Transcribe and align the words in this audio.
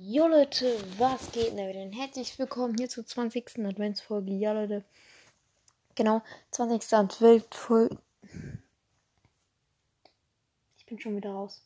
Jo 0.00 0.28
Leute, 0.28 0.78
was 0.96 1.32
geht 1.32 1.58
denn 1.58 1.68
wieder? 1.68 1.98
Herzlich 1.98 2.38
willkommen 2.38 2.76
hier 2.78 2.88
zur 2.88 3.04
20. 3.04 3.66
Adventsfolge. 3.66 4.30
Ja 4.30 4.52
Leute, 4.52 4.84
genau, 5.96 6.22
20. 6.52 6.94
Adventsfolge. 6.94 7.98
Ich 10.76 10.86
bin 10.86 11.00
schon 11.00 11.16
wieder 11.16 11.32
raus. 11.32 11.60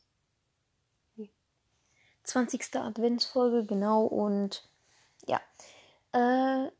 20. 2.24 2.74
Adventsfolge, 2.76 3.66
genau, 3.66 4.06
und 4.06 4.66
ja. 5.26 5.38
Äh, 6.12 6.70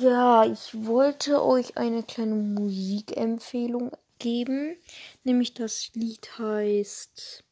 ja, 0.00 0.46
ich 0.46 0.86
wollte 0.86 1.44
euch 1.44 1.76
eine 1.76 2.02
kleine 2.04 2.36
Musikempfehlung 2.36 3.90
geben. 4.18 4.78
Nämlich 5.24 5.52
das 5.52 5.90
Lied 5.92 6.38
heißt 6.38 7.44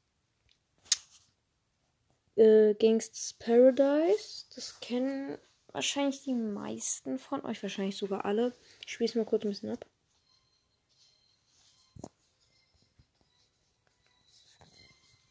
äh, 2.37 2.75
Gangsters 2.75 3.33
Paradise. 3.35 4.47
Das 4.55 4.79
kennen 4.81 5.39
wahrscheinlich 5.73 6.23
die 6.23 6.35
meisten 6.35 7.19
von 7.19 7.45
euch, 7.45 7.63
wahrscheinlich 7.63 7.97
sogar 7.97 8.25
alle. 8.25 8.55
Ich 8.85 8.93
spiele 8.93 9.09
es 9.09 9.15
mal 9.15 9.25
kurz 9.25 9.45
ein 9.45 9.51
bisschen 9.51 9.73
ab. 9.73 9.85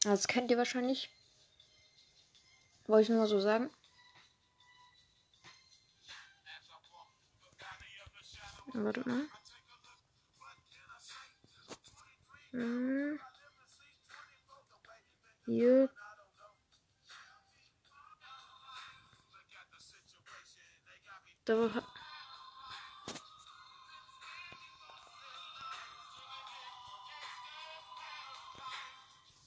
Also 0.03 0.17
das 0.17 0.27
kennt 0.27 0.51
ihr 0.51 0.57
wahrscheinlich. 0.57 1.09
Wollte 2.85 3.03
ich 3.03 3.09
nur 3.09 3.19
mal 3.19 3.27
so 3.27 3.39
sagen. 3.39 3.71
Warte 8.73 9.07
mal. 9.07 9.25
Hm. 12.51 13.19
Hier 15.45 15.89
Da. 21.45 21.69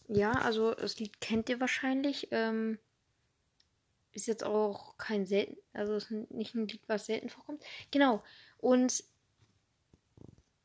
Ja, 0.09 0.33
also 0.33 0.75
das 0.75 0.99
Lied 0.99 1.21
kennt 1.21 1.49
ihr 1.49 1.61
wahrscheinlich. 1.61 2.29
Ähm, 2.31 2.79
ist 4.13 4.27
jetzt 4.27 4.45
auch 4.45 4.97
kein 4.97 5.27
selten, 5.27 5.57
also 5.73 5.95
ist 5.95 6.11
nicht 6.11 6.55
ein 6.55 6.67
Lied, 6.67 6.83
was 6.89 7.07
selten 7.07 7.29
vorkommt. 7.29 7.63
Genau. 7.91 8.23
Und 8.59 9.05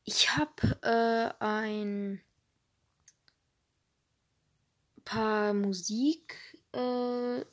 ich 0.04 0.36
habe 0.36 0.78
äh, 0.82 1.44
ein 1.44 2.20
paar 5.04 5.52
Musik 5.54 6.58
äh, 6.72 7.44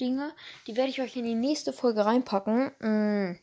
Dinge. 0.00 0.32
Die 0.66 0.76
werde 0.76 0.90
ich 0.90 1.00
euch 1.00 1.16
in 1.16 1.24
die 1.24 1.34
nächste 1.34 1.72
Folge 1.72 2.04
reinpacken. 2.04 2.72
Mm. 2.80 3.38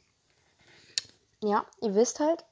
Ja, 1.42 1.66
ihr 1.82 1.96
wisst 1.96 2.20
halt. 2.20 2.46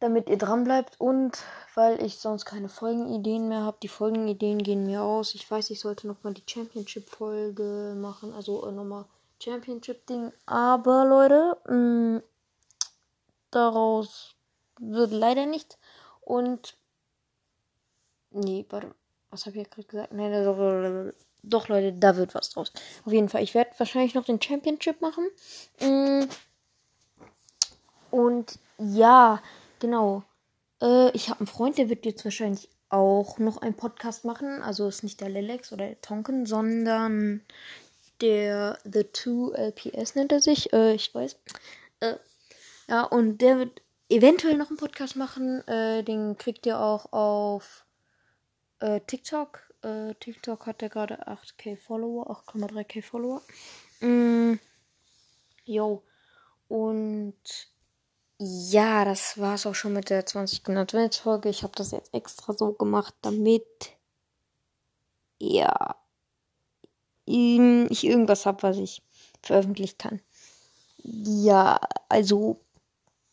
Damit 0.00 0.28
ihr 0.28 0.36
dran 0.36 0.64
bleibt 0.64 1.00
und 1.00 1.38
weil 1.74 2.02
ich 2.02 2.18
sonst 2.18 2.44
keine 2.44 2.68
Folgenideen 2.68 3.48
mehr 3.48 3.62
habe. 3.62 3.78
Die 3.82 3.88
Folgenideen 3.88 4.62
gehen 4.62 4.86
mir 4.86 5.02
aus. 5.02 5.34
Ich 5.34 5.50
weiß, 5.50 5.70
ich 5.70 5.80
sollte 5.80 6.06
nochmal 6.06 6.34
die 6.34 6.44
Championship-Folge 6.46 7.96
machen. 7.96 8.32
Also 8.34 8.66
äh, 8.66 8.72
nochmal 8.72 9.06
Championship-Ding. 9.42 10.32
Aber 10.44 11.04
Leute, 11.04 11.56
mm, 11.70 12.22
daraus 13.50 14.34
wird 14.78 15.12
leider 15.12 15.46
nichts. 15.46 15.78
Und. 16.20 16.76
Nee, 18.30 18.66
warte. 18.68 18.94
Was 19.30 19.46
habe 19.46 19.58
ich 19.58 19.70
gerade 19.70 19.88
gesagt? 19.88 20.12
Nein, 20.12 21.12
doch, 21.46 21.68
Leute, 21.68 21.92
da 21.92 22.16
wird 22.16 22.34
was 22.34 22.50
draus. 22.50 22.72
Auf 23.04 23.12
jeden 23.12 23.28
Fall. 23.28 23.42
Ich 23.42 23.54
werde 23.54 23.70
wahrscheinlich 23.78 24.14
noch 24.14 24.24
den 24.24 24.42
Championship 24.42 25.00
machen. 25.00 25.26
Mm. 25.80 26.24
Und 28.10 28.58
ja, 28.78 29.42
genau. 29.78 30.24
Äh, 30.82 31.10
ich 31.12 31.30
habe 31.30 31.40
einen 31.40 31.46
Freund, 31.46 31.78
der 31.78 31.88
wird 31.88 32.04
jetzt 32.04 32.24
wahrscheinlich 32.24 32.68
auch 32.88 33.38
noch 33.38 33.58
einen 33.58 33.74
Podcast 33.74 34.24
machen. 34.24 34.62
Also 34.62 34.88
ist 34.88 35.02
nicht 35.02 35.20
der 35.20 35.28
Lelex 35.28 35.72
oder 35.72 35.86
der 35.86 36.00
Tonken, 36.00 36.46
sondern 36.46 37.42
der 38.20 38.78
The 38.84 39.04
Two 39.04 39.52
LPS 39.52 40.14
nennt 40.14 40.32
er 40.32 40.40
sich. 40.40 40.72
Äh, 40.72 40.94
ich 40.94 41.14
weiß. 41.14 41.36
Äh, 42.00 42.14
ja, 42.88 43.02
und 43.02 43.38
der 43.38 43.58
wird 43.58 43.82
eventuell 44.08 44.56
noch 44.56 44.68
einen 44.68 44.78
Podcast 44.78 45.16
machen. 45.16 45.64
Den 45.66 46.38
kriegt 46.38 46.64
ihr 46.66 46.78
auch 46.78 47.12
auf 47.12 47.84
TikTok 49.08 49.74
äh, 49.86 50.14
TikTok 50.14 50.66
hat 50.66 50.82
er 50.82 50.88
gerade 50.88 51.28
8k 51.28 51.76
Follower, 51.76 52.30
8,3k 52.30 53.02
Follower. 53.02 53.40
Mm. 54.00 54.54
Und 56.68 57.34
ja, 58.38 59.04
das 59.04 59.38
war 59.38 59.54
es 59.54 59.66
auch 59.66 59.74
schon 59.74 59.92
mit 59.92 60.10
der 60.10 60.26
20. 60.26 60.68
Adventsfolge. 60.68 61.48
Ich 61.48 61.62
habe 61.62 61.72
das 61.76 61.92
jetzt 61.92 62.12
extra 62.12 62.52
so 62.52 62.72
gemacht, 62.72 63.14
damit 63.22 63.64
ja 65.38 65.96
ich 67.24 68.04
irgendwas 68.04 68.46
habe, 68.46 68.62
was 68.62 68.76
ich 68.76 69.02
veröffentlichen 69.42 69.98
kann. 69.98 70.20
Ja, 71.02 71.80
also 72.08 72.60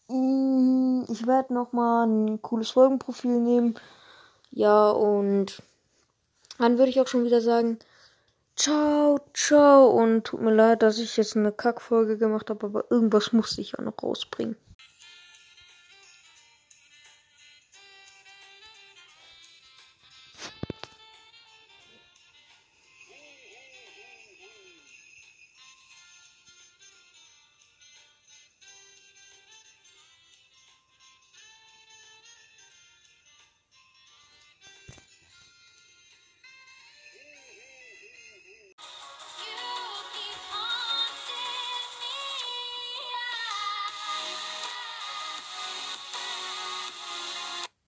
mm, 0.07 1.03
ich 1.09 1.27
werde 1.27 1.53
noch 1.53 1.73
mal 1.73 2.05
ein 2.07 2.41
cooles 2.41 2.71
Folgenprofil 2.71 3.39
nehmen. 3.39 3.75
Ja, 4.51 4.89
und 4.91 5.61
dann 6.57 6.77
würde 6.77 6.89
ich 6.89 6.99
auch 6.99 7.07
schon 7.07 7.25
wieder 7.25 7.41
sagen, 7.41 7.79
ciao, 8.55 9.19
ciao 9.33 9.87
und 9.87 10.25
tut 10.25 10.41
mir 10.41 10.53
leid, 10.53 10.83
dass 10.83 10.99
ich 10.99 11.17
jetzt 11.17 11.35
eine 11.35 11.51
Kackfolge 11.51 12.17
gemacht 12.17 12.49
habe, 12.49 12.65
aber 12.65 12.85
irgendwas 12.91 13.33
musste 13.33 13.61
ich 13.61 13.73
ja 13.77 13.83
noch 13.83 14.01
rausbringen. 14.01 14.55